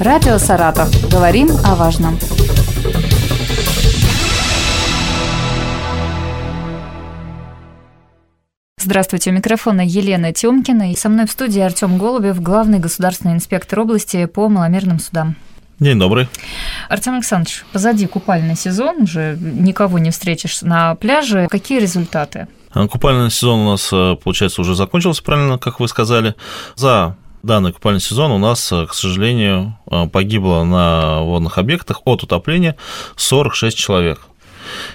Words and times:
Радио 0.00 0.38
«Саратов». 0.38 0.88
Говорим 1.10 1.48
о 1.64 1.74
важном. 1.74 2.16
Здравствуйте, 8.80 9.30
у 9.30 9.32
микрофона 9.32 9.80
Елена 9.84 10.32
Тёмкина. 10.32 10.92
И 10.92 10.96
со 10.96 11.08
мной 11.08 11.26
в 11.26 11.32
студии 11.32 11.60
Артем 11.60 11.98
Голубев, 11.98 12.40
главный 12.40 12.78
государственный 12.78 13.34
инспектор 13.34 13.80
области 13.80 14.26
по 14.26 14.48
маломерным 14.48 15.00
судам. 15.00 15.34
День 15.80 15.98
добрый. 15.98 16.28
Артем 16.88 17.14
Александрович, 17.14 17.64
позади 17.72 18.06
купальный 18.06 18.54
сезон, 18.54 19.02
уже 19.02 19.36
никого 19.40 19.98
не 19.98 20.12
встретишь 20.12 20.62
на 20.62 20.94
пляже. 20.94 21.48
Какие 21.50 21.80
результаты? 21.80 22.46
А, 22.70 22.86
купальный 22.86 23.32
сезон 23.32 23.66
у 23.66 23.70
нас, 23.72 23.90
э, 23.92 24.14
получается, 24.22 24.60
уже 24.60 24.76
закончился, 24.76 25.24
правильно, 25.24 25.58
как 25.58 25.80
вы 25.80 25.88
сказали. 25.88 26.36
За 26.76 27.16
данный 27.42 27.72
купальный 27.72 28.00
сезон 28.00 28.30
у 28.30 28.38
нас, 28.38 28.70
э, 28.72 28.86
к 28.86 28.94
сожалению, 28.94 29.76
э, 29.90 30.06
погибло 30.08 30.64
на 30.64 31.20
водных 31.20 31.58
объектах 31.58 32.02
от 32.04 32.22
утопления 32.22 32.76
46 33.16 33.76
человек. 33.76 34.20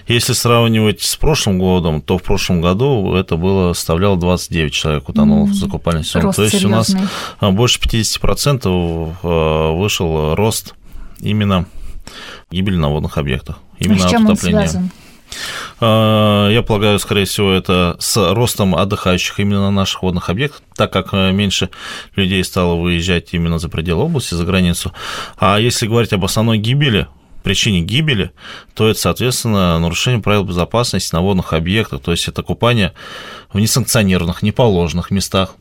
Если 0.08 0.34
сравнивать 0.34 1.02
с 1.02 1.16
прошлым 1.16 1.58
годом, 1.58 2.02
то 2.02 2.17
в 2.17 2.23
прошлом 2.23 2.62
году 2.62 3.16
это 3.16 3.38
было 3.38 3.73
составляло 3.73 4.17
29 4.17 4.72
человек 4.72 5.09
утонуло 5.09 5.48
mm-hmm. 5.48 5.53
за 5.53 5.67
купальный 5.67 6.03
сезон. 6.03 6.22
Рост 6.23 6.36
то 6.36 6.44
есть 6.44 6.59
серьезный. 6.59 7.02
у 7.41 7.45
нас 7.45 7.55
больше 7.55 7.80
50% 7.80 9.73
вышел 9.75 10.36
рост 10.36 10.75
именно 11.20 11.66
гибели 12.52 12.75
на 12.75 12.89
водных 12.89 13.17
объектах. 13.17 13.58
Именно 13.80 14.05
а 14.05 14.08
с 14.08 14.12
чем 14.12 14.28
от 14.28 14.34
утопления. 14.34 14.62
он 14.62 14.67
связан? 14.67 14.91
Я 15.80 16.63
полагаю, 16.66 17.00
скорее 17.00 17.26
всего, 17.26 17.52
это 17.52 17.95
с 18.00 18.34
ростом 18.34 18.76
отдыхающих 18.76 19.40
именно 19.40 19.62
на 19.62 19.72
наших 19.72 20.04
водных 20.04 20.30
объектах, 20.30 20.62
так 20.76 20.94
как 20.94 21.14
э, 21.14 21.31
меньше 21.31 21.70
людей 22.16 22.44
стало 22.44 22.76
выезжать 22.76 23.34
именно 23.34 23.59
за 23.59 23.70
пределы 23.70 24.04
области, 24.04 24.36
за 24.36 24.45
границу. 24.45 24.94
А 25.38 25.58
если 25.59 25.88
говорить 25.88 26.14
об 26.14 26.23
основной 26.23 26.58
гибели, 26.58 27.08
причине 27.44 27.81
гибели, 27.81 28.31
то 28.73 28.88
это, 28.88 29.00
соответственно, 29.00 29.78
нарушение 29.78 30.22
правил 30.22 30.44
безопасности 30.44 31.14
на 31.14 31.22
водных 31.22 31.53
объектах, 31.53 32.02
то 32.02 32.12
есть 32.12 32.28
это 32.28 32.42
купание 32.42 32.94
в 33.52 33.59
несанкционированных, 33.59 34.42
неположенных 34.42 35.12
местах, 35.12 35.56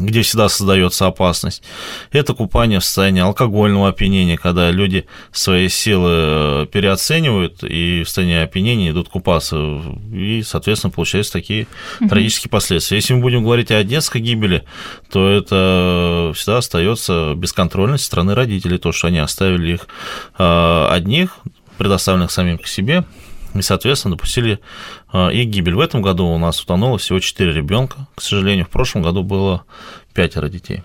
где 0.00 0.22
всегда 0.22 0.48
создается 0.48 1.06
опасность. 1.06 1.62
Это 2.10 2.34
купание 2.34 2.80
в 2.80 2.84
состоянии 2.84 3.22
алкогольного 3.22 3.88
опьянения, 3.88 4.36
когда 4.36 4.70
люди 4.70 5.06
свои 5.32 5.68
силы 5.68 6.10
э, 6.10 6.66
переоценивают 6.72 7.62
и 7.62 8.02
в 8.02 8.08
состоянии 8.08 8.42
опьянения 8.42 8.90
идут 8.90 9.08
купаться. 9.08 9.80
И, 10.12 10.42
соответственно, 10.44 10.90
получаются 10.90 11.32
такие 11.32 11.66
угу. 12.00 12.08
трагические 12.08 12.50
последствия. 12.50 12.96
Если 12.96 13.14
мы 13.14 13.20
будем 13.20 13.44
говорить 13.44 13.70
о 13.70 13.82
детской 13.84 14.20
гибели, 14.20 14.64
то 15.10 15.28
это 15.28 16.32
всегда 16.34 16.58
остается 16.58 17.34
бесконтрольность 17.36 18.04
стороны 18.04 18.34
родителей, 18.34 18.78
то, 18.78 18.92
что 18.92 19.08
они 19.08 19.18
оставили 19.18 19.74
их 19.74 19.86
э, 20.38 20.88
одних, 20.90 21.38
предоставленных 21.78 22.30
самим 22.30 22.58
к 22.58 22.66
себе, 22.66 23.04
и, 23.54 23.62
соответственно, 23.62 24.16
допустили 24.16 24.60
э, 25.12 25.32
их 25.32 25.48
гибель. 25.48 25.74
В 25.74 25.80
этом 25.80 26.02
году 26.02 26.26
у 26.26 26.38
нас 26.38 26.60
утонуло 26.62 26.98
всего 26.98 27.18
4 27.18 27.52
ребенка. 27.52 28.06
К 28.14 28.22
сожалению, 28.22 28.66
в 28.66 28.70
прошлом 28.70 29.02
году 29.02 29.22
было 29.22 29.64
пятеро 30.14 30.48
детей. 30.48 30.82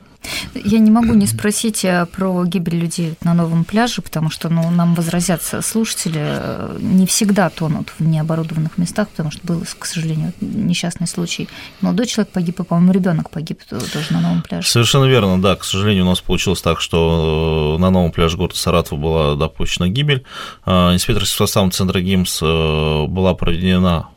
Я 0.53 0.79
не 0.79 0.91
могу 0.91 1.13
не 1.13 1.27
спросить 1.27 1.85
э, 1.85 2.05
про 2.05 2.45
гибель 2.45 2.75
людей 2.75 3.15
на 3.21 3.33
новом 3.33 3.63
пляже, 3.63 4.01
потому 4.01 4.29
что 4.29 4.49
ну, 4.49 4.69
нам 4.71 4.95
возразят 4.95 5.41
слушатели, 5.61 6.21
э, 6.21 6.77
не 6.79 7.05
всегда 7.05 7.49
тонут 7.49 7.91
в 7.99 8.03
необорудованных 8.03 8.77
местах, 8.77 9.09
потому 9.09 9.31
что 9.31 9.41
был, 9.45 9.63
к 9.77 9.85
сожалению, 9.85 10.33
несчастный 10.41 11.07
случай. 11.07 11.47
Молодой 11.81 12.05
человек 12.07 12.31
погиб, 12.31 12.59
и, 12.59 12.63
по-моему, 12.63 12.93
ребенок 12.93 13.29
погиб 13.29 13.63
тоже 13.63 14.05
на 14.11 14.21
новом 14.21 14.41
пляже. 14.41 14.67
Совершенно 14.67 15.05
верно, 15.05 15.41
да. 15.41 15.55
К 15.55 15.63
сожалению, 15.63 16.05
у 16.05 16.09
нас 16.09 16.21
получилось 16.21 16.61
так, 16.61 16.81
что 16.81 17.77
на 17.79 17.89
новом 17.89 18.11
пляже 18.11 18.37
города 18.37 18.57
Саратова 18.57 18.99
была 18.99 19.35
допущена 19.35 19.87
гибель. 19.87 20.23
Инспекторским 20.65 21.37
составом 21.37 21.71
центра 21.71 22.01
ГИМС 22.01 22.41
была 22.41 23.33
проведена 23.33 23.75
Э, 23.85 24.14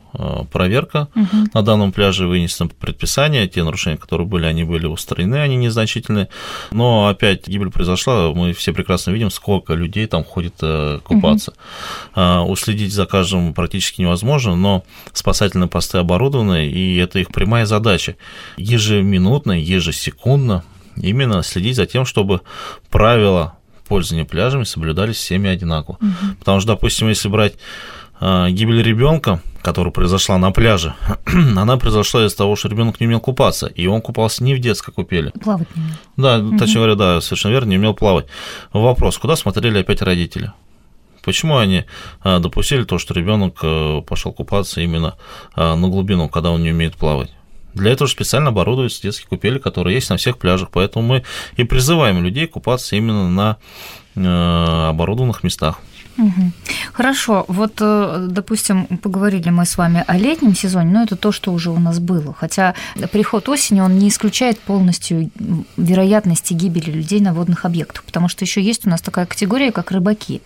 проверка 0.51 1.07
угу. 1.15 1.49
на 1.53 1.61
данном 1.61 1.91
пляже, 1.91 2.27
вынесено 2.27 2.69
предписание, 2.69 3.47
те 3.47 3.63
нарушения, 3.63 3.97
которые 3.97 4.27
были, 4.27 4.45
они 4.45 4.63
были 4.63 4.85
устранены, 4.85 5.35
они 5.35 5.55
незначительные, 5.55 6.29
но 6.71 7.07
опять 7.07 7.47
гибель 7.47 7.69
произошла, 7.69 8.31
мы 8.33 8.53
все 8.53 8.73
прекрасно 8.73 9.11
видим, 9.11 9.29
сколько 9.29 9.73
людей 9.73 10.07
там 10.07 10.23
ходит 10.23 10.55
э, 10.61 10.99
купаться. 11.03 11.53
Угу. 12.15 12.51
Уследить 12.51 12.93
за 12.93 13.05
каждым 13.05 13.53
практически 13.53 14.01
невозможно, 14.01 14.55
но 14.55 14.83
спасательные 15.13 15.67
посты 15.67 15.99
оборудованы, 15.99 16.67
и 16.67 16.97
это 16.97 17.19
их 17.19 17.29
прямая 17.29 17.65
задача. 17.65 18.15
Ежеминутно, 18.57 19.51
ежесекундно 19.51 20.63
именно 21.01 21.43
следить 21.43 21.75
за 21.75 21.85
тем, 21.85 22.05
чтобы 22.05 22.41
правила 22.89 23.55
пользования 23.87 24.25
пляжами 24.25 24.63
соблюдались 24.63 25.17
всеми 25.17 25.49
одинаково. 25.49 25.95
Угу. 25.95 26.35
Потому 26.39 26.59
что, 26.59 26.69
допустим, 26.69 27.09
если 27.09 27.27
брать 27.27 27.53
э, 28.21 28.47
гибель 28.51 28.81
ребенка, 28.81 29.41
которая 29.61 29.91
произошла 29.91 30.37
на 30.37 30.51
пляже, 30.51 30.95
она 31.25 31.77
произошла 31.77 32.25
из-за 32.25 32.37
того, 32.37 32.55
что 32.55 32.69
ребенок 32.69 32.99
не 32.99 33.07
умел 33.07 33.19
купаться, 33.19 33.67
и 33.67 33.87
он 33.87 34.01
купался 34.01 34.43
не 34.43 34.55
в 34.55 34.59
детской 34.59 34.91
купели. 34.91 35.31
Плавать 35.41 35.67
не 35.75 35.81
умел. 35.83 35.95
Да, 36.17 36.39
угу. 36.39 36.57
точнее 36.57 36.75
говоря, 36.75 36.95
да, 36.95 37.21
совершенно 37.21 37.51
верно, 37.51 37.69
не 37.69 37.77
умел 37.77 37.93
плавать. 37.93 38.27
Вопрос, 38.73 39.17
куда 39.17 39.35
смотрели 39.35 39.79
опять 39.79 40.01
родители? 40.01 40.51
Почему 41.23 41.57
они 41.57 41.85
а, 42.21 42.39
допустили 42.39 42.83
то, 42.83 42.97
что 42.97 43.13
ребенок 43.13 43.57
э, 43.61 44.01
пошел 44.07 44.31
купаться 44.31 44.81
именно 44.81 45.17
а, 45.53 45.75
на 45.75 45.89
глубину, 45.89 46.29
когда 46.29 46.51
он 46.51 46.63
не 46.63 46.71
умеет 46.71 46.95
плавать? 46.95 47.29
Для 47.73 47.91
этого 47.91 48.07
специально 48.07 48.49
оборудуются 48.49 49.01
детские 49.01 49.27
купели, 49.27 49.59
которые 49.59 49.95
есть 49.95 50.09
на 50.09 50.17
всех 50.17 50.37
пляжах. 50.37 50.69
Поэтому 50.71 51.05
мы 51.05 51.23
и 51.55 51.63
призываем 51.65 52.23
людей 52.23 52.47
купаться 52.47 52.95
именно 52.95 53.29
на 54.15 54.89
оборудованных 54.89 55.43
местах. 55.43 55.79
Хорошо, 56.93 57.45
вот, 57.47 57.73
э, 57.79 58.27
допустим, 58.29 58.85
поговорили 58.85 59.49
мы 59.49 59.65
с 59.65 59.77
вами 59.77 60.03
о 60.07 60.17
летнем 60.17 60.55
сезоне, 60.55 60.91
но 60.91 61.03
это 61.03 61.15
то, 61.15 61.31
что 61.31 61.51
уже 61.53 61.69
у 61.69 61.79
нас 61.79 61.99
было. 61.99 62.33
Хотя 62.33 62.75
приход 63.11 63.47
осени, 63.49 63.81
он 63.81 63.97
не 63.97 64.09
исключает 64.09 64.59
полностью 64.59 65.31
вероятности 65.77 66.53
гибели 66.53 66.91
людей 66.91 67.21
на 67.21 67.33
водных 67.33 67.65
объектах, 67.65 68.03
потому 68.03 68.27
что 68.27 68.45
еще 68.45 68.61
есть 68.61 68.85
у 68.85 68.89
нас 68.89 69.01
такая 69.01 69.25
категория, 69.25 69.71
как 69.71 69.91
рыбаки. 69.91 70.41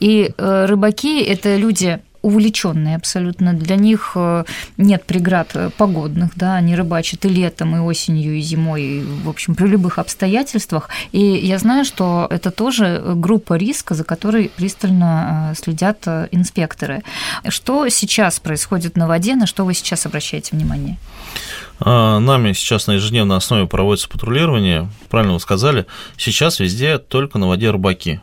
И 0.00 0.32
э, 0.36 0.64
рыбаки– 0.66 1.22
это 1.22 1.56
люди 1.56 2.00
увлеченные 2.22 2.96
абсолютно. 2.96 3.52
Для 3.52 3.76
них 3.76 4.12
э, 4.14 4.44
нет 4.76 5.04
преград 5.04 5.50
э, 5.54 5.70
погодных, 5.76 6.30
да, 6.36 6.54
они 6.56 6.76
рыбачат 6.76 7.24
и 7.24 7.28
летом, 7.28 7.76
и 7.76 7.78
осенью, 7.78 8.36
и 8.36 8.40
зимой, 8.40 8.82
и, 8.82 9.02
в 9.02 9.28
общем, 9.28 9.54
при 9.54 9.66
любых 9.66 9.98
обстоятельствах. 9.98 10.88
И 11.12 11.20
я 11.20 11.58
знаю, 11.58 11.84
что 11.84 12.26
это 12.30 12.50
тоже 12.50 13.02
группа 13.14 13.54
риска, 13.54 13.94
за 13.94 14.04
которой 14.04 14.50
пристально 14.56 15.52
э, 15.52 15.54
следят 15.62 16.06
инспекторы. 16.30 17.02
Что 17.48 17.88
сейчас 17.88 18.40
происходит 18.40 18.96
на 18.96 19.06
воде, 19.06 19.34
на 19.34 19.46
что 19.46 19.64
вы 19.64 19.74
сейчас 19.74 20.06
обращаете 20.06 20.56
внимание? 20.56 20.98
А, 21.78 22.18
нами 22.18 22.52
сейчас 22.52 22.86
на 22.86 22.92
ежедневной 22.92 23.36
основе 23.36 23.66
проводится 23.66 24.08
патрулирование, 24.08 24.88
правильно 25.10 25.34
вы 25.34 25.40
сказали, 25.40 25.86
сейчас 26.16 26.58
везде 26.58 26.98
только 26.98 27.38
на 27.38 27.48
воде 27.48 27.70
рыбаки. 27.70 28.20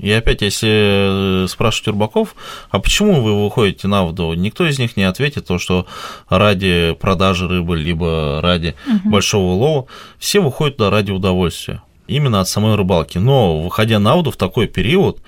И 0.00 0.10
опять, 0.10 0.40
если 0.40 1.44
э, 1.44 1.46
спрашивать 1.46 1.88
рыбаков, 1.88 2.34
а 2.70 2.78
почему 2.78 3.20
вы 3.20 3.44
выходите 3.44 3.86
на 3.86 4.04
воду, 4.04 4.32
никто 4.32 4.66
из 4.66 4.78
них 4.78 4.96
не 4.96 5.02
ответит 5.02 5.46
то, 5.46 5.58
что 5.58 5.86
ради 6.28 6.96
продажи 6.98 7.46
рыбы, 7.46 7.76
либо 7.76 8.40
ради 8.42 8.74
угу. 8.86 9.10
большого 9.10 9.52
лова, 9.52 9.86
все 10.18 10.40
выходят 10.40 10.78
туда 10.78 10.90
ради 10.90 11.10
удовольствия, 11.10 11.82
именно 12.06 12.40
от 12.40 12.48
самой 12.48 12.76
рыбалки. 12.76 13.18
Но, 13.18 13.60
выходя 13.60 13.98
на 13.98 14.14
воду 14.14 14.30
в 14.30 14.36
такой 14.36 14.68
период, 14.68 15.20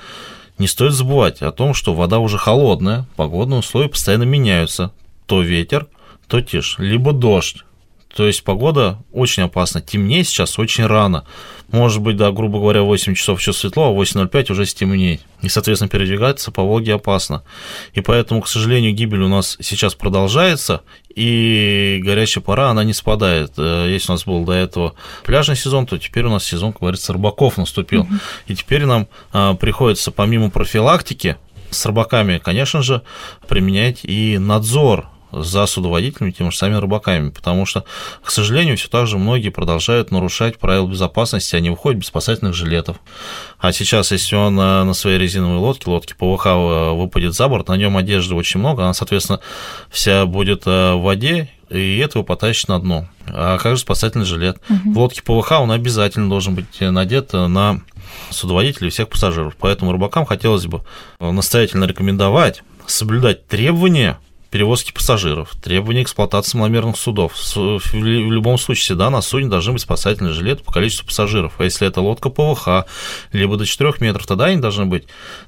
не 0.59 0.67
стоит 0.67 0.93
забывать 0.93 1.43
о 1.43 1.53
том, 1.53 1.75
что 1.75 1.93
вода 1.93 2.19
уже 2.19 2.39
холодная, 2.39 3.07
погодные 3.17 3.59
условия 3.59 3.89
постоянно 3.89 4.25
меняются. 4.25 4.93
То 5.27 5.43
ветер, 5.43 5.87
то 6.29 6.41
тишь, 6.41 6.77
либо 6.79 7.13
дождь. 7.13 7.65
То 8.15 8.27
есть 8.27 8.45
погода 8.45 8.99
очень 9.13 9.45
опасна. 9.45 9.81
Темнее 9.81 10.25
сейчас 10.25 10.59
очень 10.59 10.87
рано. 10.87 11.25
Может 11.71 12.03
быть, 12.03 12.19
да, 12.19 12.31
грубо 12.31 12.59
говоря, 12.59 12.83
8 12.83 13.15
часов 13.15 13.41
еще 13.41 13.55
светло, 13.55 13.89
а 13.89 13.99
8.05 13.99 14.53
уже 14.53 14.67
стемнеет. 14.67 15.23
И, 15.41 15.49
соответственно, 15.49 15.89
передвигаться 15.89 16.51
по 16.53 16.63
Волге 16.63 16.95
опасно. 16.95 17.45
И 17.95 18.03
поэтому, 18.03 18.43
к 18.43 18.49
сожалению, 18.49 18.93
гибель 18.93 19.23
у 19.23 19.29
нас 19.29 19.57
сейчас 19.61 19.95
продолжается, 19.95 20.83
и 21.15 22.01
горячая 22.05 22.45
пора, 22.45 22.69
она 22.69 22.85
не 22.85 22.93
спадает. 22.93 23.53
Э, 23.57 23.89
если 23.91 24.13
у 24.13 24.15
нас 24.15 24.25
был 24.25 24.45
до 24.45 24.53
этого 24.53 24.95
пляжный 25.25 25.57
сезон, 25.57 25.87
то 25.87 25.97
теперь 25.97 26.27
у 26.27 26.31
нас 26.31 26.45
сезон, 26.45 26.73
как 26.73 26.83
говорится, 26.83 27.15
рыбаков 27.15 27.57
наступил. 27.57 28.03
Угу. 28.03 28.15
И 28.49 28.55
теперь 28.55 28.85
нам 28.85 29.09
а, 29.33 29.55
приходится, 29.55 30.11
помимо 30.11 30.51
профилактики, 30.51 31.37
с 31.71 31.87
рыбаками, 31.87 32.37
конечно 32.37 32.83
же, 32.83 33.01
применять 33.49 34.01
и 34.03 34.37
надзор 34.37 35.09
за 35.33 35.67
судоводителями, 35.67 36.31
тем 36.31 36.51
же 36.51 36.57
самыми 36.57 36.79
рыбаками, 36.79 37.31
потому 37.31 37.67
что, 37.67 37.85
к 38.23 38.31
сожалению, 38.31 38.77
все 38.77 38.89
так 38.89 39.07
же 39.07 39.19
многие 39.19 39.49
продолжают 39.49 40.11
нарушать 40.11 40.59
правила 40.59 40.87
безопасности, 40.87 41.57
они 41.57 41.71
выходят 41.71 42.01
без 42.01 42.09
спасательных 42.09 42.55
жилетов. 42.55 42.99
А 43.59 43.73
сейчас, 43.73 44.13
если 44.13 44.37
он 44.37 44.59
э, 44.59 44.85
на 44.85 44.93
своей 44.95 45.19
резиновой 45.19 45.59
лодке, 45.59 45.91
лодке 45.91 46.15
ПВХ 46.15 46.47
э, 46.47 46.91
выпадет 46.93 47.35
за 47.35 47.49
борт, 47.49 47.69
на 47.69 47.77
нем 47.77 47.97
одежды 47.97 48.35
очень 48.35 48.61
много, 48.61 48.83
она, 48.83 48.95
соответственно, 48.95 49.41
вся 49.91 50.27
будет 50.27 50.63
э, 50.67 50.95
в 50.95 51.03
воде, 51.03 51.49
и 51.71 51.99
это 51.99 52.19
его 52.19 52.25
потащит 52.25 52.69
на 52.69 52.79
дно. 52.79 53.09
А 53.27 53.57
как 53.57 53.77
же 53.77 53.83
спасательный 53.83 54.27
жилет? 54.27 54.59
Угу. 54.69 54.93
В 54.93 54.99
лодке 54.99 55.23
ПВХ 55.23 55.53
он 55.61 55.71
обязательно 55.71 56.29
должен 56.29 56.55
быть 56.55 56.81
надет 56.81 57.33
на 57.33 57.81
судоводителей 58.29 58.89
и 58.89 58.91
всех 58.91 59.09
пассажиров. 59.09 59.57
Поэтому 59.59 59.93
рыбакам 59.93 60.27
хотелось 60.27 60.67
бы 60.67 60.83
настоятельно 61.19 61.85
рекомендовать 61.85 62.63
соблюдать 62.87 63.47
требования 63.47 64.19
перевозки 64.53 64.93
пассажиров, 64.93 65.57
требования 65.63 66.03
эксплуатации 66.03 66.59
маломерных 66.59 66.97
судов. 66.99 67.33
В 67.35 67.95
любом 67.95 68.59
случае 68.59 68.83
всегда 68.83 69.09
на 69.11 69.23
судне 69.23 69.49
должны 69.49 69.73
быть 69.73 69.83
спасательные 69.83 70.35
жилеты 70.35 70.63
по 70.63 70.71
количеству 70.73 71.07
пассажиров. 71.07 71.55
А 71.59 71.65
если 71.65 71.89
это 71.89 72.03
лодка 72.03 72.29
ПВХ, 72.29 72.87
либо 73.33 73.57
до 73.57 73.65
4 73.67 73.95
метров, 74.01 74.27
тогда 74.27 74.45
они 74.45 74.61
должны 74.61 74.85
быть 74.85 75.05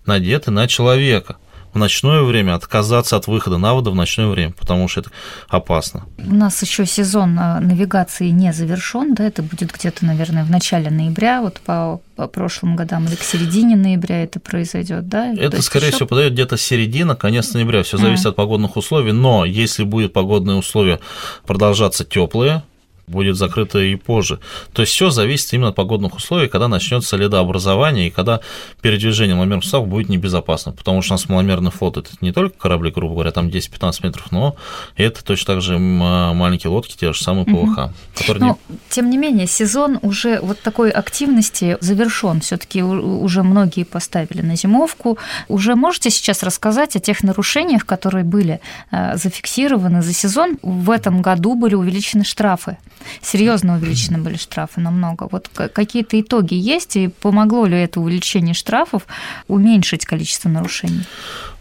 надеты 0.07 0.51
на 0.51 0.67
человека 0.67 1.37
в 1.75 1.79
ночное 1.79 2.23
время 2.23 2.55
отказаться 2.55 3.17
от 3.17 3.27
выхода 3.27 3.59
на 3.59 3.75
воду 3.75 3.91
в 3.91 3.95
ночное 3.95 4.29
время, 4.29 4.53
потому 4.53 4.89
что 4.89 5.01
это 5.01 5.11
опасно. 5.49 6.05
У 6.19 6.35
нас 6.35 6.63
еще 6.63 6.87
сезон 6.87 7.37
а, 7.39 7.61
навигации 7.61 8.29
не 8.29 8.53
завершен, 8.53 9.15
да, 9.15 9.25
это 9.25 9.43
будет 9.43 9.73
где-то, 9.73 10.05
наверное, 10.05 10.45
в 10.45 10.51
начале 10.51 10.91
ноября, 10.91 11.43
вот 11.43 11.61
по, 11.61 12.01
по 12.17 12.29
прошлым 12.29 12.77
годам 12.77 13.07
или 13.07 13.17
к 13.17 13.23
середине 13.23 13.77
ноября 13.77 14.23
это 14.23 14.39
произойдет, 14.39 15.09
да? 15.09 15.35
Это, 15.35 15.61
скорее 15.63 15.89
еще... 15.89 15.97
всего, 15.97 16.09
подает 16.09 16.33
где-то 16.33 16.57
середина, 16.57 17.17
конец 17.17 17.53
ноября. 17.53 17.83
Все 17.83 17.99
зависит 17.99 18.27
а. 18.27 18.29
от 18.31 18.37
погодных 18.37 18.77
условий, 18.77 19.13
но 19.13 19.45
если 19.45 19.83
будут 19.83 20.13
погодные 20.13 20.57
условия 20.57 21.01
продолжаться 21.45 22.05
теплые, 22.05 22.63
будет 23.07 23.37
закрыто 23.37 23.79
и 23.79 23.97
позже. 23.97 24.39
То 24.73 24.83
есть 24.83 24.93
все 24.93 25.11
зависит 25.11 25.53
именно 25.53 25.69
от 25.69 25.75
погодных 25.75 26.15
условий, 26.15 26.49
когда 26.49 26.69
начнется 26.69 27.17
ледообразование 27.17 28.09
и 28.09 28.11
когда 28.11 28.41
передвижение 28.81 29.35
маломерных 29.35 29.65
суставов 29.65 29.89
будет 29.89 30.09
небезопасно, 30.09 30.73
потому 30.73 31.03
что 31.03 31.15
у 31.15 31.17
нас 31.17 31.29
маломерный 31.29 31.71
флот 31.71 31.97
это 31.97 32.11
не 32.21 32.33
только 32.33 32.59
корабли, 32.59 32.91
грубо 32.91 33.15
говоря, 33.15 33.31
там 33.31 33.49
10-15 33.49 34.01
метров, 34.03 34.33
но 34.33 34.57
это 34.97 35.25
точно 35.25 35.55
так 35.55 35.63
же 35.63 35.79
маленькие 35.79 36.71
лодки, 36.71 36.97
те 36.97 37.13
же 37.13 37.23
самые 37.23 37.45
ПВХ. 37.45 37.55
Угу. 37.55 37.93
Которые 38.15 38.41
но, 38.41 38.59
не... 38.69 38.77
тем 38.89 39.11
не 39.11 39.19
менее, 39.19 39.47
сезон 39.47 39.99
уже 40.03 40.41
вот 40.41 40.61
такой 40.61 40.91
активности 40.91 41.77
завершен. 41.81 42.41
Все-таки 42.41 42.83
уже 42.83 43.43
многие 43.43 43.85
поставили 43.85 44.43
на 44.43 44.57
зимовку. 44.57 45.19
Уже 45.49 45.75
можете 45.75 46.11
сейчас 46.11 46.43
рассказать 46.43 46.97
о 46.97 47.01
тех 47.01 47.23
нарушениях, 47.23 47.85
которые 47.87 48.25
были 48.25 48.61
э, 48.91 49.17
зафиксированы 49.17 50.03
за 50.03 50.13
сезон? 50.13 50.59
В 50.63 50.91
этом 50.91 51.23
году 51.23 51.55
были 51.55 51.75
увеличены 51.75 52.25
штрафы 52.25 52.79
серьезно 53.23 53.77
увеличены 53.77 54.19
были 54.19 54.37
штрафы 54.37 54.81
намного. 54.81 55.29
Вот 55.31 55.49
какие-то 55.73 56.21
итоги 56.21 56.55
есть, 56.55 56.97
и 56.97 57.09
помогло 57.09 57.67
ли 57.67 57.77
это 57.79 58.01
увеличение 58.01 58.55
штрафов 58.55 59.07
уменьшить 59.49 60.05
количество 60.05 60.49
нарушений? 60.49 61.05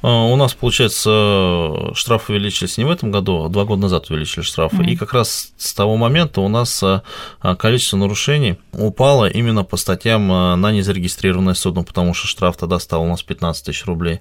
А, 0.03 0.25
у 0.25 0.35
нас, 0.35 0.53
получается, 0.53 1.93
штрафы 1.95 2.33
увеличились 2.33 2.77
не 2.77 2.83
в 2.83 2.91
этом 2.91 3.09
году, 3.09 3.45
а 3.45 3.49
два 3.49 3.63
года 3.63 3.83
назад 3.83 4.09
увеличили 4.09 4.43
штрафы. 4.43 4.75
Mm-hmm. 4.75 4.91
И 4.91 4.95
как 4.97 5.13
раз 5.13 5.53
с 5.57 5.73
того 5.73 5.95
момента 5.95 6.41
у 6.41 6.49
нас 6.49 6.83
а, 6.83 7.03
а, 7.39 7.55
количество 7.55 7.95
нарушений 7.95 8.57
упало 8.73 9.29
именно 9.29 9.63
по 9.63 9.77
статьям 9.77 10.27
на 10.27 10.71
незарегистрированное 10.71 11.53
судно, 11.53 11.83
потому 11.83 12.13
что 12.13 12.27
штраф 12.27 12.57
тогда 12.57 12.79
стал 12.79 13.03
у 13.03 13.07
нас 13.07 13.23
15 13.23 13.65
тысяч 13.65 13.85
рублей. 13.85 14.19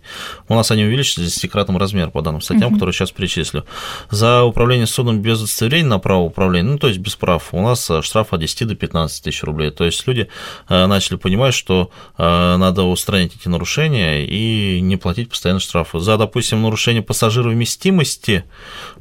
У 0.48 0.54
нас 0.54 0.70
они 0.70 0.84
увеличились 0.84 1.26
в 1.26 1.30
десятикратном 1.30 1.78
размере 1.78 2.10
по 2.10 2.22
данным 2.22 2.42
статьям, 2.42 2.70
mm-hmm. 2.70 2.74
которые 2.74 2.92
сейчас 2.92 3.10
перечислю. 3.10 3.64
За 4.10 4.44
управление 4.44 4.86
судном 4.86 5.20
без 5.20 5.38
удостоверения 5.38 5.88
на 5.88 5.98
право 5.98 6.22
управления, 6.22 6.70
ну, 6.70 6.78
то 6.78 6.86
есть 6.86 7.00
без 7.00 7.16
прав, 7.16 7.48
у 7.52 7.60
нас 7.60 7.90
штраф 8.02 8.32
от 8.32 8.40
10 8.40 8.68
до 8.68 8.76
15 8.76 9.24
тысяч 9.24 9.42
рублей. 9.42 9.72
То 9.72 9.84
есть 9.84 10.06
люди 10.06 10.28
начали 10.68 11.16
понимать, 11.16 11.54
что 11.54 11.90
надо 12.18 12.84
устранить 12.84 13.34
эти 13.34 13.48
нарушения 13.48 14.24
и 14.24 14.80
не 14.80 14.96
платить 14.96 15.28
постоянно 15.28 15.58
штраф 15.58 15.71
штрафы 15.72 16.00
за, 16.00 16.18
допустим, 16.18 16.60
нарушение 16.60 17.02
пассажировместимости, 17.02 18.44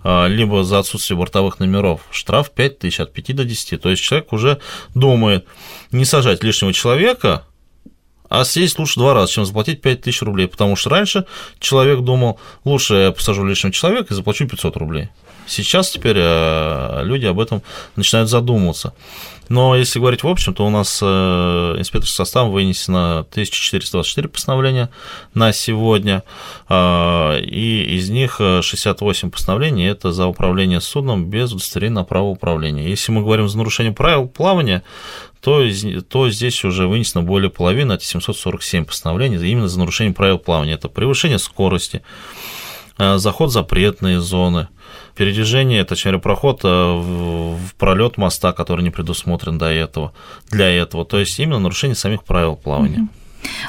а, 0.04 0.28
либо 0.28 0.64
за 0.64 0.80
отсутствие 0.80 1.18
бортовых 1.18 1.60
номеров. 1.60 2.02
Штраф 2.12 2.50
5 2.52 2.80
тысяч, 2.80 3.02
от 3.02 3.12
5 3.12 3.36
до 3.36 3.44
10. 3.44 3.82
То 3.82 3.90
есть 3.90 4.02
человек 4.02 4.32
уже 4.32 4.60
думает 4.96 5.46
не 5.92 6.06
сажать 6.06 6.44
лишнего 6.44 6.72
человека, 6.72 7.46
а 8.30 8.46
съесть 8.46 8.80
лучше 8.80 9.02
два 9.02 9.14
раза, 9.14 9.34
чем 9.34 9.46
заплатить 9.46 9.82
5 9.82 10.02
тысяч 10.02 10.22
рублей, 10.22 10.48
потому 10.48 10.78
что 10.78 10.90
раньше 10.90 11.26
человек 11.60 12.00
думал, 12.00 12.40
лучше 12.64 12.94
я 12.96 13.12
посажу 13.12 13.46
лишнего 13.46 13.74
человека 13.74 14.14
и 14.14 14.16
заплачу 14.16 14.48
500 14.48 14.78
рублей. 14.78 15.10
Сейчас 15.52 15.92
теперь 15.92 16.16
э, 16.18 17.02
люди 17.04 17.26
об 17.26 17.40
этом 17.40 17.62
начинают 17.96 18.30
задумываться. 18.30 18.94
Но 19.50 19.76
если 19.76 20.00
говорить 20.00 20.24
в 20.24 20.28
общем, 20.30 20.54
то 20.54 20.66
у 20.66 20.70
нас 20.70 21.00
э, 21.04 21.06
инспекторским 21.78 22.16
составом 22.16 22.52
вынесено 22.52 23.20
1424 23.32 24.30
постановления 24.30 24.90
на 25.34 25.52
сегодня, 25.52 26.24
а, 26.70 27.38
и 27.38 27.98
из 27.98 28.10
них 28.10 28.38
68 28.38 29.30
постановлений– 29.30 29.86
это 29.88 30.14
за 30.14 30.26
управление 30.28 30.80
судном 30.80 31.30
без 31.30 31.52
удостоверения 31.52 31.96
на 31.96 32.04
право 32.06 32.28
управления. 32.28 32.90
Если 32.90 33.12
мы 33.12 33.24
говорим 33.24 33.50
за 33.50 33.58
нарушение 33.58 33.92
правил 33.92 34.30
плавания, 34.30 34.84
то, 35.42 35.62
то 36.08 36.30
здесь 36.30 36.64
уже 36.64 36.88
вынесено 36.88 37.22
более 37.22 37.50
половины, 37.50 37.92
это 37.92 38.06
747 38.06 38.86
постановлений 38.86 39.36
именно 39.36 39.68
за 39.68 39.80
нарушение 39.80 40.14
правил 40.14 40.38
плавания. 40.38 40.76
Это 40.76 40.88
превышение 40.88 41.40
скорости, 41.40 41.98
э, 41.98 42.61
заход 42.98 43.50
в 43.50 43.54
запретные 43.54 44.20
зоны– 44.20 44.68
передвижение, 45.16 45.84
точнее 45.84 46.20
проход 46.20 46.62
э, 46.64 46.68
в 46.68 47.76
пролет 47.78 48.18
моста, 48.18 48.54
который 48.54 48.84
не 48.84 48.90
предусмотрен 48.90 49.58
до 49.58 49.66
этого, 49.66 50.14
для 50.50 50.70
этого. 50.70 51.06
То 51.06 51.20
есть 51.20 51.40
именно 51.40 51.60
нарушение 51.60 51.96
самих 51.96 52.24
правил 52.24 52.56
плавания. 52.56 53.08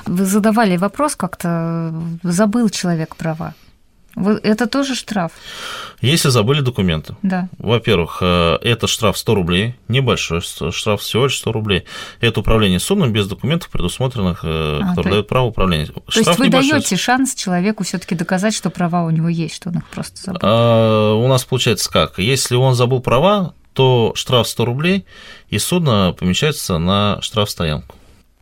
Вы 0.06 0.24
задавали 0.24 0.76
вопрос 0.76 1.16
как-то, 1.16 1.94
забыл 2.22 2.68
человек 2.70 3.16
права. 3.16 3.54
Это 4.14 4.66
тоже 4.66 4.94
штраф? 4.94 5.32
Если 6.00 6.28
забыли 6.28 6.60
документы. 6.60 7.16
Да. 7.22 7.48
Во-первых, 7.58 8.18
э, 8.20 8.58
это 8.60 8.86
штраф 8.86 9.16
100 9.16 9.34
рублей, 9.34 9.74
небольшой 9.88 10.40
штраф, 10.40 11.00
всего 11.00 11.24
лишь 11.24 11.38
100 11.38 11.52
рублей. 11.52 11.84
Это 12.20 12.40
управление 12.40 12.78
судном 12.78 13.12
без 13.12 13.26
документов, 13.26 13.70
предусмотренных, 13.70 14.40
э, 14.44 14.80
а, 14.82 14.90
которые 14.90 15.12
дают 15.12 15.28
право 15.28 15.46
управления. 15.46 15.86
То 15.86 16.02
штраф 16.08 16.26
есть 16.26 16.38
вы 16.38 16.46
небольшой. 16.48 16.70
даете 16.72 16.96
шанс 16.96 17.34
человеку 17.34 17.84
все-таки 17.84 18.14
доказать, 18.14 18.54
что 18.54 18.68
права 18.68 19.04
у 19.04 19.10
него 19.10 19.28
есть, 19.28 19.54
что 19.54 19.70
он 19.70 19.78
их 19.78 19.88
просто 19.88 20.20
забыл? 20.22 20.40
А, 20.42 21.14
у 21.14 21.26
нас 21.28 21.44
получается 21.44 21.90
как? 21.90 22.18
Если 22.18 22.54
он 22.54 22.74
забыл 22.74 23.00
права, 23.00 23.54
то 23.72 24.12
штраф 24.14 24.46
100 24.46 24.64
рублей, 24.64 25.06
и 25.48 25.58
судно 25.58 26.14
помещается 26.18 26.76
на 26.78 27.20
штрафстоянку. 27.22 27.96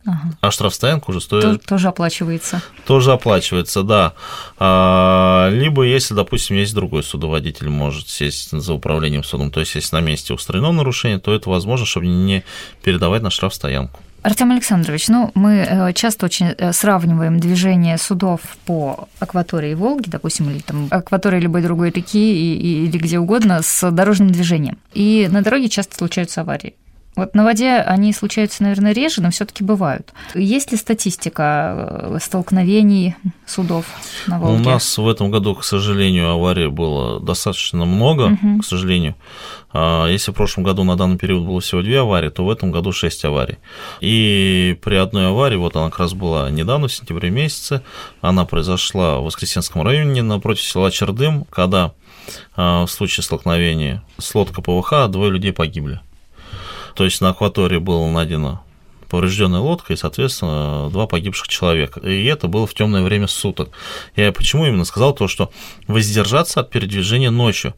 Ага. 0.05 0.35
А 0.41 0.51
штрафстоянка 0.51 1.09
уже 1.09 1.21
стоит... 1.21 1.43
Тоже, 1.43 1.59
тоже 1.59 1.87
оплачивается. 1.89 2.61
Тоже 2.85 3.11
оплачивается, 3.11 3.83
да. 3.83 4.13
А, 4.57 5.49
либо 5.51 5.83
если, 5.83 6.13
допустим, 6.13 6.57
есть 6.57 6.73
другой 6.73 7.03
судоводитель, 7.03 7.69
может 7.69 8.09
сесть 8.09 8.51
за 8.51 8.73
управлением 8.73 9.23
судом, 9.23 9.51
то 9.51 9.59
есть 9.59 9.75
если 9.75 9.95
на 9.95 10.01
месте 10.01 10.33
устранено 10.33 10.71
нарушение, 10.71 11.19
то 11.19 11.33
это 11.33 11.49
возможно, 11.49 11.85
чтобы 11.85 12.07
не 12.07 12.43
передавать 12.83 13.21
на 13.21 13.29
штрафстоянку. 13.29 13.99
Артем 14.23 14.51
Александрович, 14.51 15.07
ну 15.07 15.31
мы 15.33 15.65
э, 15.67 15.93
часто 15.93 16.27
очень 16.27 16.47
э, 16.47 16.73
сравниваем 16.73 17.39
движение 17.39 17.97
судов 17.97 18.41
по 18.65 19.07
акватории 19.19 19.73
Волги, 19.73 20.09
допустим, 20.09 20.51
или 20.51 20.59
там 20.59 20.87
акватории 20.91 21.39
любой 21.39 21.63
другой 21.63 21.89
реки 21.89 22.55
или 22.55 22.97
где 22.97 23.17
угодно 23.17 23.61
с 23.63 23.89
дорожным 23.89 24.29
движением. 24.29 24.77
И 24.93 25.27
на 25.31 25.41
дороге 25.41 25.69
часто 25.69 25.95
случаются 25.95 26.41
аварии. 26.41 26.75
Вот 27.15 27.35
на 27.35 27.43
воде 27.43 27.75
они 27.75 28.13
случаются, 28.13 28.63
наверное, 28.63 28.93
реже, 28.93 29.21
но 29.21 29.31
все-таки 29.31 29.65
бывают. 29.65 30.13
Есть 30.33 30.71
ли 30.71 30.77
статистика 30.77 31.99
э, 32.03 32.17
столкновений 32.21 33.15
судов 33.45 33.85
на 34.27 34.39
Волге? 34.39 34.61
У 34.61 34.63
нас 34.63 34.97
в 34.97 35.07
этом 35.07 35.29
году, 35.29 35.55
к 35.55 35.65
сожалению, 35.65 36.29
аварий 36.29 36.67
было 36.67 37.19
достаточно 37.19 37.83
много, 37.83 38.37
угу. 38.41 38.61
к 38.61 38.65
сожалению. 38.65 39.15
А 39.73 40.07
если 40.07 40.31
в 40.31 40.35
прошлом 40.35 40.63
году 40.63 40.83
на 40.85 40.95
данный 40.95 41.17
период 41.17 41.45
было 41.45 41.59
всего 41.59 41.81
две 41.81 41.99
аварии, 41.99 42.29
то 42.29 42.45
в 42.45 42.49
этом 42.49 42.71
году 42.71 42.93
шесть 42.93 43.25
аварий. 43.25 43.57
И 43.99 44.77
при 44.81 44.95
одной 44.95 45.27
аварии, 45.27 45.57
вот 45.57 45.75
она 45.75 45.89
как 45.89 45.99
раз 45.99 46.13
была 46.13 46.49
недавно, 46.49 46.87
в 46.87 46.93
сентябре 46.93 47.29
месяце, 47.29 47.81
она 48.21 48.45
произошла 48.45 49.19
в 49.19 49.25
Воскресенском 49.25 49.81
районе 49.83 50.23
напротив 50.23 50.63
села 50.63 50.91
Чердым, 50.91 51.45
когда 51.49 51.91
а, 52.55 52.85
в 52.85 52.91
случае 52.91 53.23
столкновения 53.23 54.01
с 54.17 54.33
лодкой 54.33 54.63
ПВХ 54.63 55.09
двое 55.09 55.31
людей 55.31 55.51
погибли. 55.51 55.99
То 56.95 57.05
есть 57.05 57.21
на 57.21 57.29
акватории 57.29 57.77
было 57.77 58.09
найдено 58.09 58.63
поврежденная 59.11 59.59
лодка 59.59 59.91
и, 59.91 59.97
соответственно, 59.97 60.89
два 60.89 61.05
погибших 61.05 61.49
человека. 61.49 61.99
И 61.99 62.23
это 62.25 62.47
было 62.47 62.65
в 62.65 62.73
темное 62.73 63.03
время 63.03 63.27
суток. 63.27 63.69
Я 64.15 64.31
почему 64.31 64.65
именно 64.65 64.85
сказал 64.85 65.13
то, 65.13 65.27
что 65.27 65.51
воздержаться 65.87 66.61
от 66.61 66.69
передвижения 66.69 67.29
ночью. 67.29 67.73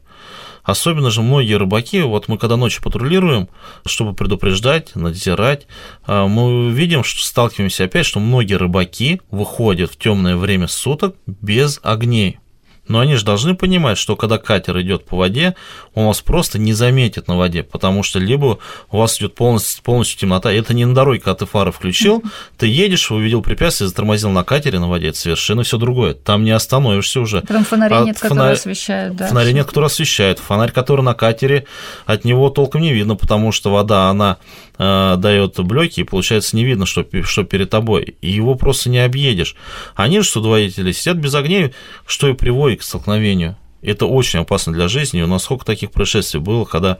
Особенно 0.62 1.10
же 1.10 1.20
многие 1.20 1.54
рыбаки, 1.54 2.00
вот 2.00 2.28
мы 2.28 2.38
когда 2.38 2.56
ночью 2.56 2.82
патрулируем, 2.82 3.48
чтобы 3.84 4.14
предупреждать, 4.14 4.94
надзирать, 4.94 5.66
а, 6.06 6.26
мы 6.26 6.70
видим, 6.70 7.04
что 7.04 7.22
сталкиваемся 7.22 7.84
опять, 7.84 8.06
что 8.06 8.18
многие 8.18 8.54
рыбаки 8.54 9.20
выходят 9.30 9.90
в 9.90 9.98
темное 9.98 10.36
время 10.36 10.68
суток 10.68 11.16
без 11.26 11.80
огней. 11.82 12.38
Но 12.86 13.00
они 13.00 13.14
же 13.16 13.24
должны 13.24 13.54
понимать, 13.54 13.96
что 13.96 14.14
когда 14.14 14.38
катер 14.38 14.78
идет 14.80 15.06
по 15.06 15.16
воде, 15.16 15.54
он 15.94 16.06
вас 16.06 16.20
просто 16.20 16.58
не 16.58 16.74
заметит 16.74 17.28
на 17.28 17.36
воде, 17.36 17.62
потому 17.62 18.02
что 18.02 18.18
либо 18.18 18.58
у 18.90 18.98
вас 18.98 19.18
идет 19.18 19.34
полностью, 19.34 19.82
полностью 19.82 20.20
темнота. 20.20 20.52
И 20.52 20.58
это 20.58 20.74
не 20.74 20.84
на 20.84 20.94
дороге, 20.94 21.20
когда 21.20 21.34
ты 21.34 21.46
фары 21.46 21.72
включил, 21.72 22.22
ты 22.58 22.66
едешь, 22.66 23.10
увидел 23.10 23.40
препятствие, 23.40 23.88
затормозил 23.88 24.30
на 24.30 24.44
катере 24.44 24.78
на 24.78 24.88
воде, 24.88 25.08
это 25.08 25.18
совершенно 25.18 25.62
все 25.62 25.78
другое. 25.78 26.14
Там 26.14 26.44
не 26.44 26.50
остановишься 26.50 27.20
уже. 27.20 27.40
Там 27.40 27.64
фонарей 27.64 27.96
а 27.96 28.04
нет, 28.04 28.18
фонарь... 28.18 28.30
которые 28.30 28.52
освещают, 28.52 29.16
да. 29.16 29.28
Фонарей 29.28 29.52
нет, 29.54 29.66
которые 29.66 29.86
освещают. 29.86 30.38
Фонарь, 30.38 30.70
который 30.70 31.02
на 31.02 31.14
катере, 31.14 31.66
от 32.04 32.24
него 32.24 32.50
толком 32.50 32.82
не 32.82 32.92
видно, 32.92 33.16
потому 33.16 33.50
что 33.50 33.70
вода, 33.70 34.10
она 34.10 34.36
э, 34.78 35.14
дает 35.16 35.58
блеки, 35.60 36.00
и 36.00 36.04
получается 36.04 36.54
не 36.56 36.64
видно, 36.64 36.84
что, 36.84 37.06
что 37.22 37.44
перед 37.44 37.70
тобой. 37.70 38.16
И 38.20 38.30
его 38.30 38.56
просто 38.56 38.90
не 38.90 38.98
объедешь. 38.98 39.56
Они 39.94 40.20
же, 40.20 40.28
судоводители, 40.28 40.92
сидят 40.92 41.16
без 41.16 41.34
огней, 41.34 41.74
что 42.06 42.28
и 42.28 42.34
приводит 42.34 42.73
к 42.76 42.82
столкновению. 42.82 43.56
Это 43.82 44.06
очень 44.06 44.40
опасно 44.40 44.72
для 44.72 44.88
жизни. 44.88 45.20
У 45.20 45.26
нас 45.26 45.42
сколько 45.42 45.66
таких 45.66 45.90
происшествий 45.90 46.40
было, 46.40 46.64
когда 46.64 46.98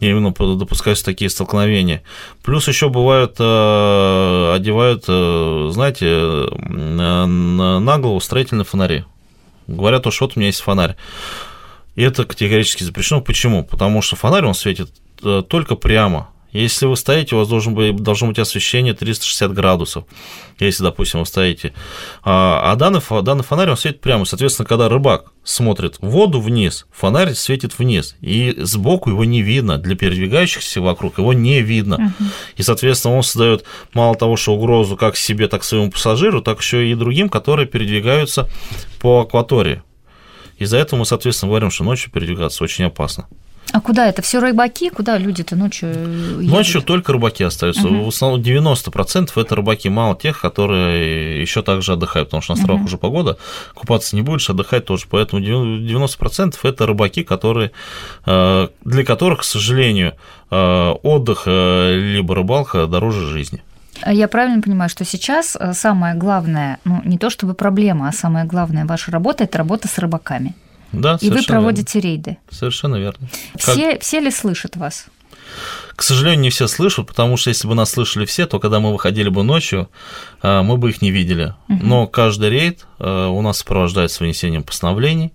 именно 0.00 0.32
допускаются 0.32 1.04
такие 1.04 1.30
столкновения. 1.30 2.02
Плюс 2.42 2.66
еще 2.66 2.88
бывают, 2.88 3.36
э, 3.38 4.52
одевают, 4.54 5.04
э, 5.06 5.68
знаете, 5.72 6.48
на 6.58 7.98
голову 7.98 8.20
строительные 8.20 8.64
фонари. 8.64 9.04
Говорят, 9.68 10.12
что 10.12 10.24
вот 10.24 10.36
у 10.36 10.40
меня 10.40 10.48
есть 10.48 10.60
фонарь. 10.60 10.96
И 11.94 12.02
это 12.02 12.24
категорически 12.24 12.82
запрещено. 12.82 13.20
Почему? 13.20 13.64
Потому 13.64 14.02
что 14.02 14.16
фонарь, 14.16 14.44
он 14.44 14.54
светит 14.54 14.90
э, 15.22 15.42
только 15.48 15.76
прямо 15.76 16.28
если 16.62 16.86
вы 16.86 16.96
стоите, 16.96 17.34
у 17.34 17.38
вас 17.38 17.48
должен 17.48 17.74
быть, 17.74 17.96
должно 17.96 18.28
быть 18.28 18.38
освещение 18.38 18.94
360 18.94 19.52
градусов, 19.52 20.04
если, 20.58 20.84
допустим, 20.84 21.20
вы 21.20 21.26
стоите. 21.26 21.72
А, 22.22 22.72
а 22.72 22.76
данный, 22.76 23.00
данный 23.22 23.44
фонарь, 23.44 23.70
он 23.70 23.76
светит 23.76 24.00
прямо. 24.00 24.24
Соответственно, 24.24 24.66
когда 24.66 24.88
рыбак 24.88 25.32
смотрит 25.44 25.96
в 26.00 26.06
воду 26.06 26.40
вниз, 26.40 26.86
фонарь 26.92 27.34
светит 27.34 27.78
вниз, 27.78 28.16
и 28.20 28.54
сбоку 28.58 29.10
его 29.10 29.24
не 29.24 29.42
видно. 29.42 29.78
Для 29.78 29.96
передвигающихся 29.96 30.80
вокруг 30.80 31.18
его 31.18 31.32
не 31.32 31.60
видно. 31.60 31.96
Угу. 31.96 32.28
И, 32.56 32.62
соответственно, 32.62 33.16
он 33.16 33.22
создает 33.22 33.64
мало 33.92 34.14
того, 34.16 34.36
что 34.36 34.54
угрозу 34.54 34.96
как 34.96 35.16
себе, 35.16 35.48
так 35.48 35.62
и 35.62 35.64
своему 35.64 35.90
пассажиру, 35.90 36.40
так 36.40 36.60
еще 36.60 36.90
и 36.90 36.94
другим, 36.94 37.28
которые 37.28 37.66
передвигаются 37.66 38.48
по 39.00 39.20
акватории. 39.20 39.82
Из-за 40.58 40.78
этого 40.78 41.00
мы, 41.00 41.06
соответственно, 41.06 41.50
говорим, 41.50 41.70
что 41.70 41.84
ночью 41.84 42.10
передвигаться 42.10 42.64
очень 42.64 42.84
опасно. 42.84 43.28
А 43.72 43.80
куда 43.80 44.08
это? 44.08 44.22
Все 44.22 44.40
рыбаки? 44.40 44.90
Куда 44.90 45.18
люди-то 45.18 45.56
ночью 45.56 45.88
едут? 45.88 46.50
Ночью 46.50 46.82
только 46.82 47.12
рыбаки 47.12 47.42
остаются. 47.42 47.86
Угу. 47.86 48.04
В 48.04 48.08
основном 48.08 48.40
90% 48.40 49.30
это 49.34 49.56
рыбаки, 49.56 49.88
мало 49.88 50.16
тех, 50.16 50.40
которые 50.40 51.40
еще 51.40 51.62
также 51.62 51.92
отдыхают, 51.92 52.28
потому 52.28 52.42
что 52.42 52.54
на 52.54 52.60
островах 52.60 52.80
угу. 52.80 52.86
уже 52.86 52.98
погода, 52.98 53.38
купаться 53.74 54.16
не 54.16 54.22
будешь, 54.22 54.48
отдыхать 54.48 54.84
тоже. 54.84 55.06
Поэтому 55.10 55.42
90% 55.42 56.56
это 56.62 56.86
рыбаки, 56.86 57.24
которые, 57.24 57.72
э, 58.24 58.68
для 58.84 59.04
которых, 59.04 59.40
к 59.40 59.44
сожалению, 59.44 60.14
э, 60.50 60.90
отдых 61.02 61.42
э, 61.46 61.94
либо 61.96 62.34
рыбалка 62.34 62.86
дороже 62.86 63.26
жизни. 63.26 63.62
А 64.02 64.12
я 64.12 64.28
правильно 64.28 64.60
понимаю, 64.60 64.90
что 64.90 65.04
сейчас 65.04 65.56
самое 65.72 66.14
главное, 66.14 66.78
ну 66.84 67.00
не 67.04 67.16
то 67.16 67.30
чтобы 67.30 67.54
проблема, 67.54 68.08
а 68.08 68.12
самое 68.12 68.44
главное 68.44 68.84
ваша 68.84 69.10
работа– 69.10 69.44
это 69.44 69.58
работа 69.58 69.88
с 69.88 69.98
рыбаками? 69.98 70.54
Да, 71.00 71.18
И 71.20 71.30
вы 71.30 71.42
проводите 71.42 71.98
верно. 71.98 72.08
рейды. 72.08 72.38
Совершенно 72.50 72.96
верно. 72.96 73.28
Все, 73.56 73.92
как... 73.92 74.02
все 74.02 74.20
ли 74.20 74.30
слышат 74.30 74.76
вас? 74.76 75.06
К 75.94 76.02
сожалению, 76.02 76.40
не 76.40 76.50
все 76.50 76.66
слышат, 76.66 77.06
потому 77.06 77.36
что 77.36 77.48
если 77.48 77.66
бы 77.66 77.74
нас 77.74 77.90
слышали 77.90 78.26
все, 78.26 78.46
то 78.46 78.58
когда 78.58 78.80
мы 78.80 78.92
выходили 78.92 79.28
бы 79.30 79.42
ночью, 79.42 79.88
а, 80.42 80.62
мы 80.62 80.76
бы 80.76 80.90
их 80.90 81.00
не 81.00 81.10
видели. 81.10 81.54
Угу. 81.68 81.78
Но 81.82 82.06
каждый 82.06 82.50
рейд 82.50 82.86
а, 82.98 83.28
у 83.28 83.40
нас 83.40 83.58
сопровождается 83.58 84.22
вынесением 84.22 84.62
постановлений 84.62 85.32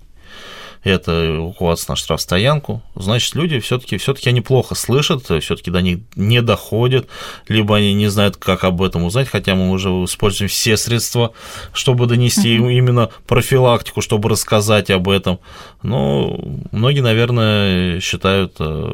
это 0.83 1.35
эвакуация 1.37 1.91
на 1.91 1.95
штрафстоянку, 1.95 2.81
значит, 2.95 3.35
люди 3.35 3.59
все-таки 3.59 3.97
все 3.97 4.15
они 4.25 4.41
плохо 4.41 4.75
слышат, 4.75 5.23
все-таки 5.23 5.71
до 5.71 5.81
них 5.81 5.99
не 6.15 6.41
доходят, 6.41 7.07
либо 7.47 7.77
они 7.77 7.93
не 7.93 8.07
знают, 8.07 8.37
как 8.37 8.63
об 8.63 8.81
этом 8.81 9.03
узнать, 9.03 9.29
хотя 9.29 9.55
мы 9.55 9.69
уже 9.71 9.89
используем 9.89 10.49
все 10.49 10.77
средства, 10.77 11.33
чтобы 11.73 12.07
донести 12.07 12.55
им 12.55 12.69
именно 12.69 13.09
профилактику, 13.27 14.01
чтобы 14.01 14.29
рассказать 14.29 14.89
об 14.89 15.09
этом. 15.09 15.39
Но 15.83 16.39
многие, 16.71 17.01
наверное, 17.01 17.99
считают 17.99 18.55
э, 18.59 18.93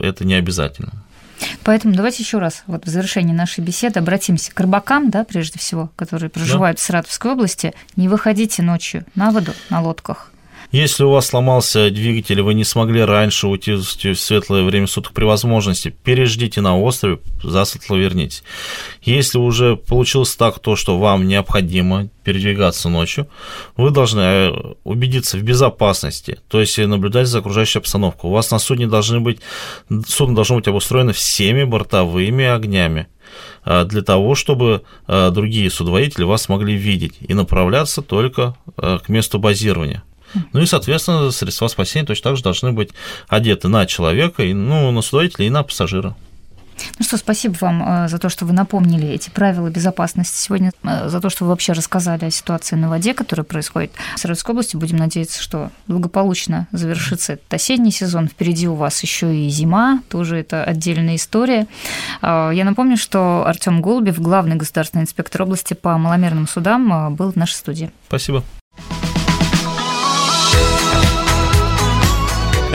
это 0.00 0.24
необязательным. 0.24 0.92
Поэтому 1.62 1.94
давайте 1.94 2.22
еще 2.22 2.38
раз, 2.38 2.64
вот 2.66 2.84
в 2.84 2.88
завершении 2.88 3.32
нашей 3.32 3.62
беседы 3.62 4.00
обратимся 4.00 4.52
к 4.52 4.60
рыбакам, 4.60 5.10
да, 5.10 5.24
прежде 5.24 5.58
всего, 5.58 5.90
которые 5.96 6.30
проживают 6.30 6.78
да. 6.78 6.82
в 6.82 6.84
Саратовской 6.84 7.32
области. 7.32 7.74
Не 7.96 8.08
выходите 8.08 8.62
ночью 8.62 9.04
на 9.14 9.30
воду 9.30 9.52
на 9.70 9.80
лодках. 9.80 10.32
Если 10.70 11.02
у 11.02 11.10
вас 11.10 11.28
сломался 11.28 11.90
двигатель, 11.90 12.42
вы 12.42 12.52
не 12.52 12.62
смогли 12.62 13.00
раньше 13.00 13.46
уйти 13.46 13.72
в 13.72 13.84
светлое 13.84 14.64
время 14.64 14.86
суток 14.86 15.14
при 15.14 15.24
возможности, 15.24 15.88
переждите 15.88 16.60
на 16.60 16.78
острове, 16.78 17.20
засветло 17.42 17.96
вернитесь. 17.96 18.42
Если 19.00 19.38
уже 19.38 19.76
получилось 19.76 20.36
так, 20.36 20.58
то, 20.58 20.76
что 20.76 20.98
вам 20.98 21.26
необходимо 21.26 22.10
передвигаться 22.22 22.90
ночью, 22.90 23.28
вы 23.78 23.90
должны 23.90 24.20
э, 24.20 24.52
убедиться 24.84 25.38
в 25.38 25.42
безопасности, 25.42 26.38
то 26.48 26.60
есть 26.60 26.76
наблюдать 26.76 27.28
за 27.28 27.38
окружающей 27.38 27.78
обстановкой. 27.78 28.28
У 28.28 28.34
вас 28.34 28.50
на 28.50 28.58
судне 28.58 28.86
должны 28.86 29.20
быть, 29.20 29.40
судно 30.06 30.34
должно 30.34 30.56
быть 30.56 30.68
обустроено 30.68 31.14
всеми 31.14 31.64
бортовыми 31.64 32.44
огнями 32.44 33.06
э, 33.64 33.86
для 33.86 34.02
того, 34.02 34.34
чтобы 34.34 34.82
э, 35.06 35.30
другие 35.30 35.70
судоводители 35.70 36.24
вас 36.24 36.50
могли 36.50 36.76
видеть 36.76 37.14
и 37.20 37.32
направляться 37.32 38.02
только 38.02 38.54
к 38.76 39.08
месту 39.08 39.38
базирования. 39.38 40.02
Ну 40.52 40.60
и, 40.60 40.66
соответственно, 40.66 41.30
средства 41.30 41.68
спасения 41.68 42.06
точно 42.06 42.30
так 42.30 42.36
же 42.36 42.42
должны 42.42 42.72
быть 42.72 42.90
одеты 43.28 43.68
на 43.68 43.86
человека, 43.86 44.42
и, 44.42 44.52
ну, 44.52 44.90
на 44.90 45.02
судоводителя 45.02 45.46
и 45.46 45.50
на 45.50 45.62
пассажира. 45.62 46.16
Ну 46.98 47.04
что, 47.04 47.16
спасибо 47.16 47.56
вам 47.60 48.04
э, 48.04 48.08
за 48.08 48.18
то, 48.18 48.28
что 48.28 48.44
вы 48.44 48.52
напомнили 48.52 49.08
эти 49.08 49.30
правила 49.30 49.68
безопасности 49.68 50.36
сегодня, 50.36 50.72
э, 50.82 51.08
за 51.08 51.20
то, 51.20 51.30
что 51.30 51.44
вы 51.44 51.50
вообще 51.50 51.72
рассказали 51.72 52.26
о 52.26 52.30
ситуации 52.30 52.76
на 52.76 52.88
воде, 52.88 53.14
которая 53.14 53.44
происходит 53.44 53.92
в 54.14 54.18
Саратовской 54.18 54.52
области. 54.52 54.76
Будем 54.76 54.96
надеяться, 54.96 55.42
что 55.42 55.70
благополучно 55.86 56.66
завершится 56.72 57.34
этот 57.34 57.52
осенний 57.52 57.90
сезон. 57.90 58.28
Впереди 58.28 58.68
у 58.68 58.74
вас 58.74 59.02
еще 59.02 59.34
и 59.34 59.48
зима, 59.48 60.02
тоже 60.08 60.36
это 60.38 60.64
отдельная 60.64 61.16
история. 61.16 61.66
Э, 62.22 62.50
я 62.52 62.64
напомню, 62.64 62.96
что 62.96 63.44
Артем 63.46 63.80
Голубев, 63.80 64.18
главный 64.18 64.56
государственный 64.56 65.02
инспектор 65.02 65.42
области 65.42 65.74
по 65.74 65.96
маломерным 65.98 66.46
судам, 66.46 67.14
был 67.14 67.32
в 67.32 67.36
нашей 67.36 67.54
студии. 67.54 67.90
Спасибо. 68.06 68.44